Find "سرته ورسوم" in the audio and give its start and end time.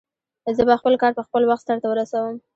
1.69-2.35